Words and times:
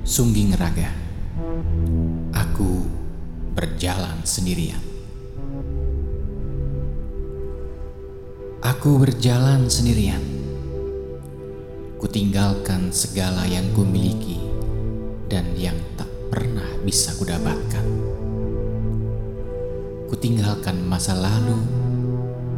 Sungging 0.00 0.56
Raga 0.56 0.88
Aku 2.32 2.88
berjalan 3.52 4.24
sendirian. 4.24 4.80
Aku 8.64 8.96
berjalan 8.96 9.68
sendirian. 9.68 10.24
Kutinggalkan 12.00 12.88
segala 12.88 13.44
yang 13.44 13.68
kumiliki 13.76 14.40
Dan 15.28 15.52
yang 15.52 15.76
tak 16.00 16.08
pernah 16.32 16.80
bisa 16.80 17.12
kudapatkan. 17.20 17.84
Kutinggalkan 20.08 20.80
masa 20.88 21.12
lalu 21.12 21.60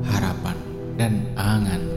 Harapan 0.06 0.54
dan 0.94 1.26
angan-angan 1.34 1.95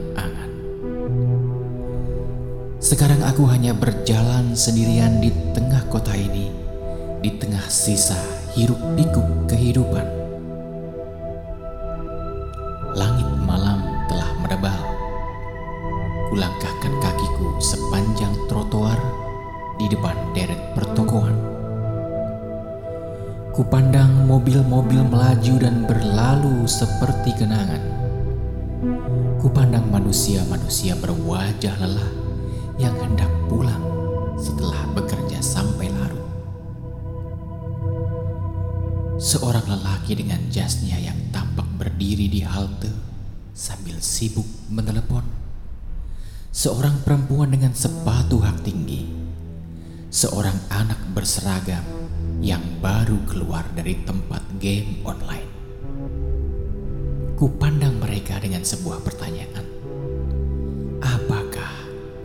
sekarang 2.80 3.20
aku 3.20 3.44
hanya 3.44 3.76
berjalan 3.76 4.56
sendirian 4.56 5.20
di 5.20 5.28
tengah 5.52 5.84
kota 5.92 6.16
ini, 6.16 6.48
di 7.20 7.28
tengah 7.36 7.68
sisa 7.68 8.16
hiruk 8.56 8.80
pikuk 8.96 9.28
kehidupan. 9.52 10.08
Langit 12.96 13.28
malam 13.44 13.84
telah 14.08 14.32
menebal. 14.40 14.80
Kulangkahkan 16.32 16.94
kakiku 17.04 17.60
sepanjang 17.60 18.32
trotoar 18.48 18.96
di 19.76 19.84
depan 19.84 20.16
deret 20.32 20.72
pertokoan. 20.72 21.36
Kupandang 23.52 24.24
mobil-mobil 24.24 25.04
melaju 25.04 25.54
dan 25.60 25.84
berlalu 25.84 26.64
seperti 26.64 27.44
kenangan. 27.44 27.84
Kupandang 29.36 29.84
manusia-manusia 29.92 30.96
berwajah 30.96 31.76
lelah 31.76 32.29
yang 32.80 32.96
hendak 32.96 33.28
pulang 33.44 33.84
setelah 34.40 34.80
bekerja 34.96 35.36
sampai 35.44 35.92
larut. 35.92 36.24
Seorang 39.20 39.68
lelaki 39.68 40.16
dengan 40.16 40.40
jasnya 40.48 40.96
yang 40.96 41.28
tampak 41.28 41.68
berdiri 41.76 42.32
di 42.32 42.40
halte 42.40 42.88
sambil 43.52 44.00
sibuk 44.00 44.48
menelepon. 44.72 45.28
Seorang 46.50 47.04
perempuan 47.04 47.52
dengan 47.52 47.76
sepatu 47.76 48.40
hak 48.40 48.64
tinggi. 48.64 49.04
Seorang 50.10 50.56
anak 50.72 50.98
berseragam 51.12 51.84
yang 52.40 52.64
baru 52.80 53.20
keluar 53.28 53.62
dari 53.76 54.00
tempat 54.02 54.42
game 54.56 55.04
online. 55.04 55.46
Kupandang 57.36 58.00
mereka 58.00 58.40
dengan 58.40 58.64
sebuah 58.64 59.04
pertanyaan 59.04 59.64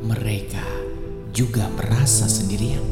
mereka 0.06 0.62
juga 1.34 1.66
merasa 1.74 2.30
sendirian. 2.30 2.86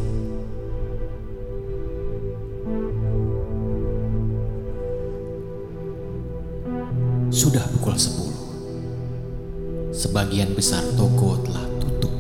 Sudah 7.30 7.66
pukul 7.78 7.98
10. 7.98 9.94
Sebagian 9.94 10.58
besar 10.58 10.82
toko 10.98 11.38
telah 11.46 11.66
tutup. 11.78 12.14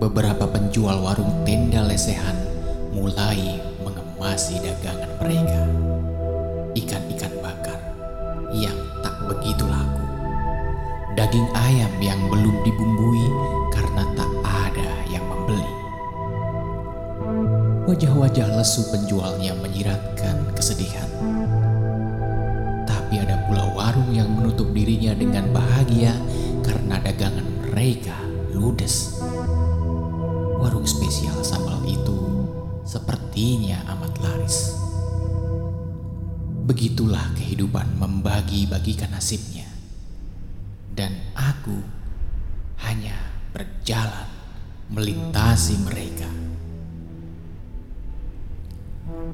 Beberapa 0.00 0.48
penjual 0.48 1.04
warung 1.04 1.44
tenda 1.44 1.84
lesehan 1.84 2.36
mulai 2.96 3.60
mengemasi 3.84 4.60
dagangan 4.64 5.12
mereka. 5.20 5.60
Ikan-ikan 6.72 7.32
bakar 7.44 7.80
yang 8.56 8.76
tak 9.04 9.16
begitu 9.28 9.64
laku. 9.68 10.04
Daging 11.16 11.48
ayam 11.50 11.92
yang 11.98 12.20
belum 12.30 12.62
dibumbui 12.62 13.26
karena 13.98 14.14
tak 14.14 14.30
ada 14.46 14.90
yang 15.10 15.26
membeli. 15.26 15.74
Wajah-wajah 17.90 18.46
lesu 18.54 18.86
penjualnya 18.94 19.58
menyiratkan 19.58 20.54
kesedihan. 20.54 21.10
Tapi 22.86 23.18
ada 23.18 23.42
pula 23.50 23.66
warung 23.74 24.14
yang 24.14 24.30
menutup 24.30 24.70
dirinya 24.70 25.18
dengan 25.18 25.50
bahagia 25.50 26.14
karena 26.62 27.02
dagangan 27.02 27.42
mereka 27.66 28.14
ludes. 28.54 29.18
Warung 30.62 30.86
spesial 30.86 31.42
sambal 31.42 31.82
itu 31.82 32.46
sepertinya 32.86 33.82
amat 33.98 34.14
laris. 34.22 34.78
Begitulah 36.70 37.34
kehidupan 37.34 37.98
membagi-bagikan 37.98 39.10
nasibnya. 39.10 39.66
Dan 40.94 41.18
aku 41.34 41.97
berjalan 43.88 44.28
melintasi 44.92 45.80
mereka. 45.80 46.28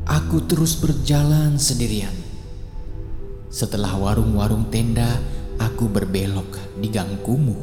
Aku 0.06 0.46
terus 0.46 0.78
berjalan 0.78 1.58
sendirian. 1.58 2.14
Setelah 3.50 3.98
warung-warung 3.98 4.70
tenda, 4.70 5.10
aku 5.58 5.90
berbelok 5.90 6.54
di 6.78 6.86
gang 6.86 7.18
kumuh 7.26 7.58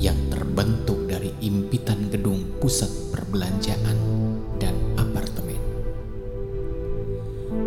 yang 0.00 0.16
terbentuk 0.32 1.04
dari 1.04 1.36
impitan 1.44 2.08
gedung 2.08 2.48
pusat 2.64 2.88
perbelanjaan 3.12 4.00
dan 4.56 4.72
apartemen. 4.96 5.60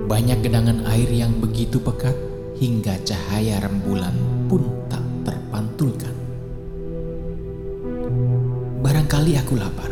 Banyak 0.09 0.41
genangan 0.41 0.89
air 0.89 1.13
yang 1.13 1.37
begitu 1.37 1.77
pekat 1.77 2.17
hingga 2.57 2.97
cahaya 3.05 3.61
rembulan 3.61 4.17
pun 4.49 4.65
tak 4.89 5.05
terpantulkan. 5.21 6.14
Barangkali 8.85 9.33
aku 9.33 9.57
lapar. 9.57 9.89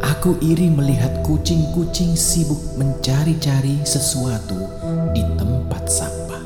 Aku 0.00 0.40
iri 0.40 0.72
melihat 0.72 1.20
kucing-kucing 1.20 2.16
sibuk 2.16 2.56
mencari-cari 2.80 3.76
sesuatu 3.84 4.56
di 5.12 5.20
tempat 5.36 5.84
sampah. 5.84 6.40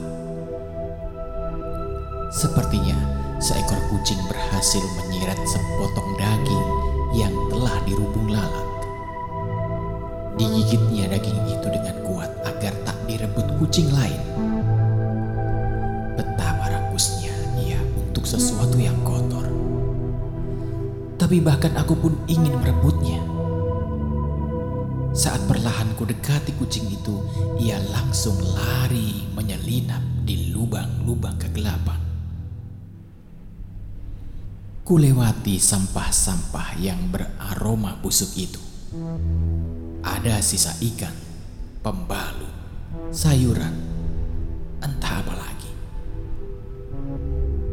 Sepertinya 2.35 2.99
seekor 3.39 3.79
kucing 3.87 4.19
berhasil 4.27 4.83
menyeret 4.99 5.39
sepotong 5.47 6.11
daging 6.19 6.67
yang 7.15 7.35
telah 7.55 7.87
dirubung 7.87 8.35
lalat. 8.35 8.67
Digigitnya 10.43 11.07
daging 11.07 11.39
itu 11.55 11.67
dengan 11.71 12.03
kuat 12.03 12.35
agar 12.51 12.75
tak 12.83 12.99
direbut 13.07 13.47
kucing 13.63 13.87
lain. 13.95 14.19
Betapa 16.19 16.67
rakusnya 16.67 17.31
ia 17.63 17.79
untuk 17.95 18.27
sesuatu 18.27 18.75
yang 18.75 18.99
kotor 19.07 19.58
tapi 21.29 21.45
bahkan 21.45 21.77
aku 21.77 21.93
pun 21.93 22.17
ingin 22.25 22.57
merebutnya. 22.57 23.21
Saat 25.13 25.45
perlahan 25.45 25.93
ku 25.93 26.09
dekati 26.09 26.57
kucing 26.57 26.89
itu, 26.89 27.21
ia 27.61 27.77
langsung 27.93 28.33
lari 28.57 29.29
menyelinap 29.37 30.25
di 30.25 30.57
lubang-lubang 30.57 31.37
kegelapan. 31.37 32.01
Ku 34.81 34.97
lewati 34.97 35.61
sampah-sampah 35.61 36.81
yang 36.81 37.13
beraroma 37.13 38.01
busuk 38.01 38.33
itu. 38.33 38.65
Ada 40.01 40.41
sisa 40.41 40.73
ikan, 40.81 41.13
pembalut, 41.85 42.57
sayuran, 43.13 43.77
entah 44.81 45.21
apa 45.21 45.35
lagi. 45.37 45.73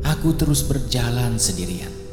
Aku 0.04 0.36
terus 0.36 0.60
berjalan 0.68 1.40
sendirian 1.40 2.04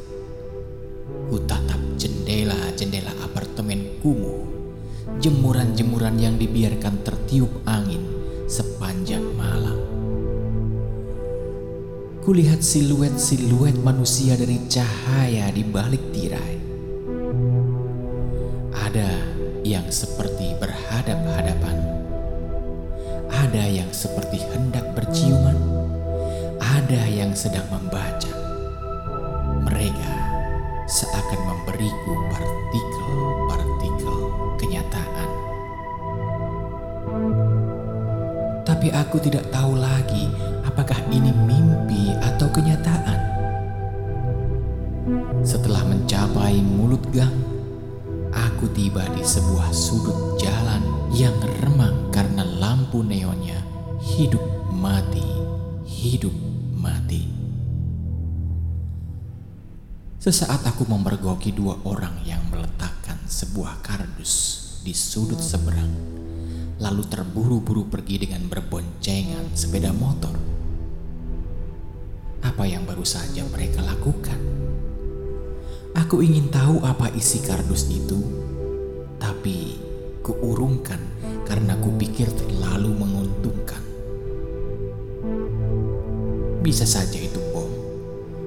Ku 1.31 1.39
tatap 1.47 1.79
jendela-jendela 1.95 3.15
apartemen 3.23 3.99
kumuh, 4.03 4.43
jemuran-jemuran 5.23 6.19
yang 6.19 6.35
dibiarkan 6.35 6.99
tertiup 7.05 7.49
angin 7.63 8.03
sepanjang 8.47 9.23
malam. 9.39 9.79
Kulihat 12.23 12.63
siluet-siluet 12.63 13.75
manusia 13.83 14.39
dari 14.39 14.55
cahaya 14.71 15.51
di 15.51 15.63
balik 15.63 16.03
tirai. 16.15 16.55
Ada 18.71 19.11
yang 19.63 19.87
seperti 19.91 20.55
berhadap-hadapan. 20.59 21.77
Ada 23.27 23.63
yang 23.67 23.91
seperti 23.91 24.39
hendak 24.55 24.91
berciuman. 24.95 25.55
Ada 26.63 27.03
yang 27.11 27.35
sedang 27.35 27.67
membaca. 27.71 28.42
Memberiku 31.73 32.13
partikel-partikel 32.29 34.19
kenyataan. 34.61 35.29
Tapi 38.61 38.93
aku 38.93 39.17
tidak 39.17 39.49
tahu 39.49 39.81
lagi 39.81 40.29
apakah 40.69 41.01
ini 41.09 41.33
mimpi 41.33 42.13
atau 42.21 42.45
kenyataan. 42.53 43.17
Setelah 45.41 45.81
mencapai 45.89 46.61
mulut 46.61 47.01
gang, 47.09 47.33
aku 48.29 48.69
tiba 48.77 49.09
di 49.17 49.25
sebuah 49.25 49.73
sudut 49.73 50.37
jalan 50.37 50.85
yang 51.09 51.33
remang 51.65 52.13
karena 52.13 52.45
lampu 52.61 53.01
neonnya 53.01 53.57
hidup 53.97 54.45
mati, 54.69 55.25
hidup 55.89 56.37
mati. 56.77 57.42
Sesaat 60.23 60.63
aku 60.63 60.87
memergoki 60.87 61.51
dua 61.51 61.75
orang 61.83 62.15
yang 62.23 62.39
meletakkan 62.47 63.19
sebuah 63.27 63.83
kardus 63.83 64.63
di 64.79 64.95
sudut 64.95 65.43
seberang, 65.43 65.91
lalu 66.79 67.03
terburu-buru 67.11 67.91
pergi 67.91 68.23
dengan 68.23 68.47
berboncengan 68.47 69.51
sepeda 69.51 69.91
motor. 69.91 70.31
Apa 72.39 72.63
yang 72.63 72.87
baru 72.87 73.03
saja 73.03 73.43
mereka 73.51 73.83
lakukan? 73.83 74.39
Aku 75.91 76.23
ingin 76.23 76.47
tahu 76.47 76.79
apa 76.87 77.11
isi 77.19 77.43
kardus 77.43 77.91
itu, 77.91 78.23
tapi 79.19 79.75
kuurungkan 80.23 81.03
karena 81.43 81.75
kupikir 81.83 82.31
terlalu 82.31 82.95
menguntungkan. 82.95 83.83
Bisa 86.63 86.87
saja 86.87 87.19
itu 87.19 87.43
bom 87.51 87.67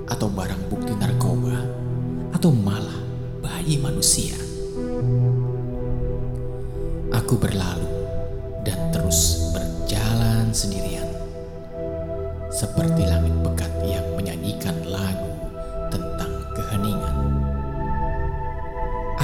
atau 0.08 0.32
barang 0.32 0.62
bukti 0.70 0.75
atau 2.46 2.62
malah 2.62 3.02
bayi 3.42 3.74
manusia. 3.74 4.38
Aku 7.10 7.42
berlalu 7.42 7.90
dan 8.62 8.78
terus 8.94 9.50
berjalan 9.50 10.54
sendirian, 10.54 11.10
seperti 12.54 13.02
langit 13.02 13.34
pekat 13.42 13.72
yang 13.82 14.06
menyanyikan 14.14 14.78
lagu 14.86 15.26
tentang 15.90 16.30
keheningan. 16.54 17.18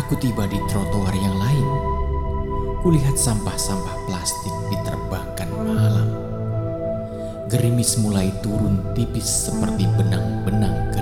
Aku 0.03 0.19
tiba 0.19 0.43
di 0.51 0.59
trotoar 0.67 1.15
yang 1.15 1.39
lain. 1.39 1.67
Kulihat 2.83 3.15
sampah-sampah 3.15 4.03
plastik 4.11 4.55
diterbangkan 4.75 5.47
malam 5.63 6.11
gerimis 7.47 8.03
mulai 8.03 8.35
turun 8.43 8.83
tipis 8.99 9.47
seperti 9.47 9.87
benang-benang 9.95 10.91
kerinduan. 10.91 11.02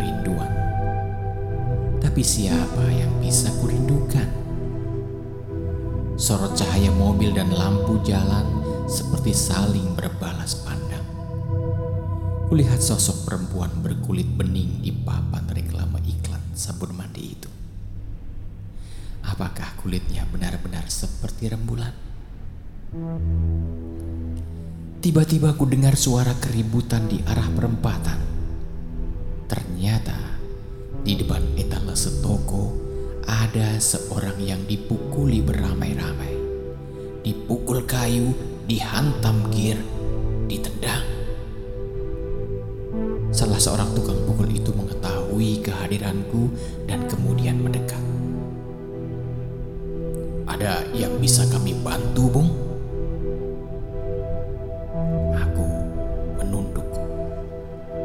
Tapi 2.20 2.36
siapa 2.36 2.84
yang 2.92 3.16
bisa 3.16 3.48
kurindukan? 3.64 4.28
Sorot 6.20 6.52
cahaya 6.52 6.92
mobil 6.92 7.32
dan 7.32 7.48
lampu 7.48 7.96
jalan 8.04 8.44
seperti 8.84 9.32
saling 9.32 9.96
berbalas 9.96 10.60
pandang. 10.60 11.00
Kulihat 12.52 12.84
sosok 12.84 13.24
perempuan 13.24 13.72
berkulit 13.80 14.28
bening 14.36 14.84
di 14.84 14.92
papan 14.92 15.48
reklame 15.48 15.96
iklan 16.04 16.44
sabun 16.52 16.92
mandi 16.92 17.40
itu. 17.40 17.48
Apakah 19.24 19.80
kulitnya 19.80 20.28
benar-benar 20.28 20.92
seperti 20.92 21.48
rembulan? 21.48 21.96
Tiba-tiba 25.00 25.56
ku 25.56 25.64
dengar 25.64 25.96
suara 25.96 26.36
keributan 26.36 27.08
di 27.08 27.16
arah 27.24 27.48
perempatan. 27.48 28.20
Ternyata 29.48 30.30
di 31.00 31.16
depan 31.16 31.56
etalase 31.90 32.22
toko 32.22 32.70
ada 33.26 33.74
seorang 33.82 34.38
yang 34.38 34.62
dipukuli 34.62 35.42
beramai-ramai. 35.42 36.38
Dipukul 37.26 37.82
kayu, 37.82 38.30
dihantam 38.70 39.50
gear, 39.50 39.74
ditendang. 40.46 41.02
Salah 43.34 43.58
seorang 43.58 43.90
tukang 43.98 44.22
pukul 44.22 44.54
itu 44.54 44.70
mengetahui 44.70 45.66
kehadiranku 45.66 46.54
dan 46.86 47.10
kemudian 47.10 47.58
mendekat. 47.58 47.98
Ada 50.46 50.86
yang 50.94 51.18
bisa 51.18 51.42
kami 51.50 51.74
bantu, 51.82 52.30
Bung? 52.30 52.50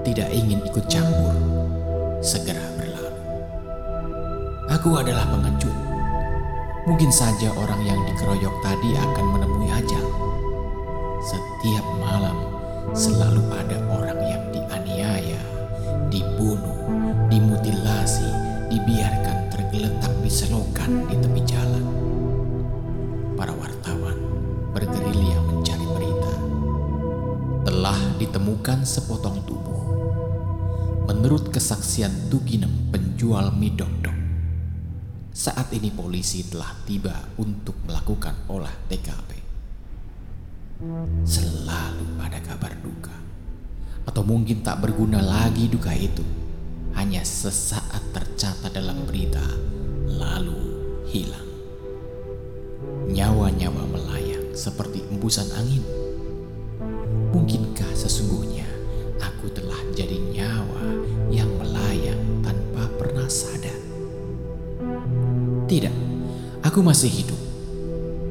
tidak 0.06 0.30
ingin 0.31 0.62
ikut 0.70 0.86
campur, 0.86 1.34
segera. 2.22 2.65
Aku 4.86 5.02
adalah 5.02 5.26
pengecut. 5.26 5.74
Mungkin 6.86 7.10
saja 7.10 7.50
orang 7.58 7.82
yang 7.90 7.98
dikeroyok 8.06 8.54
tadi 8.62 8.94
akan 8.94 9.26
menemui 9.34 9.66
ajal. 9.74 10.06
Setiap 11.26 11.82
malam 11.98 12.54
selalu 12.94 13.50
ada 13.50 13.82
orang 13.90 14.20
yang 14.30 14.46
dianiaya, 14.54 15.42
dibunuh, 16.14 16.86
dimutilasi, 17.34 18.30
dibiarkan 18.70 19.50
tergeletak 19.50 20.14
di 20.22 20.30
selokan 20.30 21.10
di 21.10 21.18
tepi 21.18 21.42
jalan. 21.50 21.86
Para 23.34 23.58
wartawan 23.58 24.22
bergerilya 24.70 25.42
mencari 25.50 25.88
berita. 25.98 26.34
Telah 27.66 28.22
ditemukan 28.22 28.86
sepotong 28.86 29.50
tubuh 29.50 29.81
Menurut 31.10 31.50
kesaksian 31.50 32.30
Tuginem 32.30 32.94
penjual 32.94 33.50
mie 33.50 33.74
dok 33.74 34.15
saat 35.36 35.68
ini 35.76 35.92
polisi 35.92 36.48
telah 36.48 36.72
tiba 36.88 37.12
untuk 37.36 37.76
melakukan 37.84 38.48
olah 38.48 38.72
TKP. 38.88 39.36
Selalu 41.28 42.08
ada 42.24 42.40
kabar 42.40 42.72
duka, 42.80 43.12
atau 44.08 44.24
mungkin 44.24 44.64
tak 44.64 44.80
berguna 44.80 45.20
lagi 45.20 45.68
duka 45.68 45.92
itu, 45.92 46.24
hanya 46.96 47.20
sesaat 47.20 48.16
tercatat 48.16 48.72
dalam 48.72 49.04
berita, 49.04 49.44
lalu 50.08 50.56
hilang. 51.12 51.52
Nyawa-nyawa 53.12 53.92
melayang 53.92 54.56
seperti 54.56 55.04
embusan 55.12 55.52
angin. 55.60 55.84
Mungkinkah 57.36 57.92
sesungguhnya 57.92 58.72
aku 59.20 59.52
telah 59.52 59.84
jadi 59.92 60.16
nyawa 60.16 60.84
yang 61.28 61.52
melayang 61.60 61.86
Tidak, 65.66 65.96
aku 66.62 66.86
masih 66.86 67.10
hidup. 67.10 67.42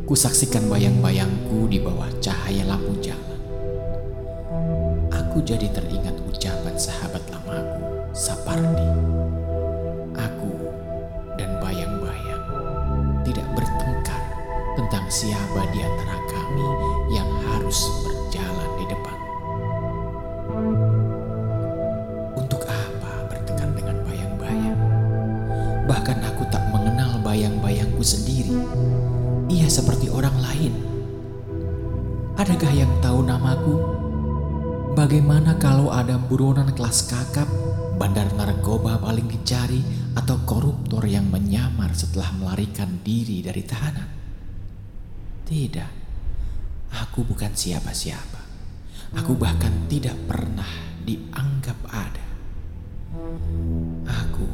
Kusaksikan 0.06 0.70
bayang-bayangku 0.70 1.66
di 1.66 1.82
bawah 1.82 2.06
cahaya 2.22 2.62
lampu 2.62 2.94
jalan. 3.02 3.42
Aku 5.10 5.42
jadi 5.42 5.66
teringat 5.74 6.14
ucapan 6.30 6.78
sahabat 6.78 7.26
lamaku, 7.34 8.06
Sapardi. 8.14 8.86
Aku 10.14 10.54
dan 11.34 11.58
bayang-bayang 11.58 12.44
tidak 13.26 13.50
bertengkar 13.58 14.22
tentang 14.78 15.02
siapa 15.10 15.66
di 15.74 15.82
antara 15.82 16.14
kami 16.30 16.68
yang 17.18 17.26
lain. 30.64 30.74
Adakah 32.40 32.72
yang 32.72 32.92
tahu 33.04 33.20
namaku? 33.22 33.76
Bagaimana 34.94 35.58
kalau 35.58 35.90
ada 35.90 36.16
buronan 36.16 36.72
kelas 36.72 37.10
kakap, 37.10 37.46
bandar 37.98 38.30
narkoba 38.34 38.98
paling 38.98 39.26
dicari, 39.28 39.82
atau 40.14 40.38
koruptor 40.46 41.02
yang 41.04 41.26
menyamar 41.28 41.90
setelah 41.92 42.30
melarikan 42.38 43.02
diri 43.02 43.42
dari 43.42 43.62
tahanan? 43.66 44.08
Tidak, 45.44 45.90
aku 46.94 47.26
bukan 47.26 47.52
siapa-siapa. 47.52 48.40
Aku 49.14 49.38
bahkan 49.38 49.86
tidak 49.90 50.16
pernah 50.26 50.66
dianggap 51.02 51.78
ada. 51.90 52.26
Aku 54.10 54.46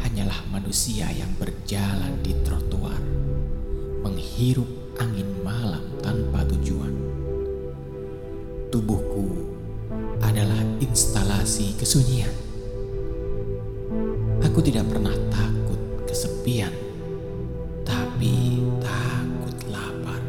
hanyalah 0.00 0.48
manusia 0.48 1.12
yang 1.12 1.32
berjalan 1.36 2.12
di 2.24 2.32
trotoar, 2.44 3.00
menghirup 4.04 4.81
angin 5.02 5.26
malam 5.42 5.82
tanpa 5.98 6.46
tujuan. 6.46 6.94
Tubuhku 8.70 9.50
adalah 10.22 10.62
instalasi 10.78 11.74
kesunyian. 11.74 12.30
Aku 14.46 14.62
tidak 14.62 14.86
pernah 14.86 15.12
takut 15.26 15.80
kesepian, 16.06 16.70
tapi 17.82 18.62
takut 18.78 19.56
lapar. 19.74 20.22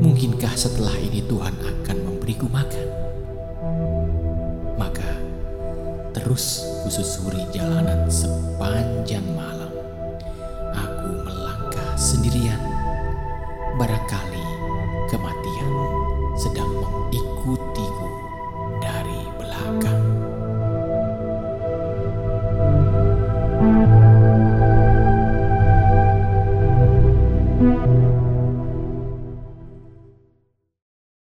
Mungkinkah 0.00 0.56
setelah 0.56 0.96
ini 0.96 1.20
Tuhan 1.28 1.52
akan 1.52 1.96
memberiku 2.08 2.48
makan? 2.48 2.88
Maka 4.80 5.20
terus 6.16 6.64
kususuri 6.88 7.44
jalanan 7.52 8.08
sepanjang 8.08 9.28
malam. 9.36 9.61
barangkali. 13.82 14.51